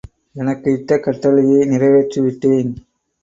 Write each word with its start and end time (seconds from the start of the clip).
எனக்கு 0.35 0.67
இட்ட 0.71 0.97
கட்டளையை 0.97 1.59
நிறைவேற்றிவிட்டேன்! 1.65 2.71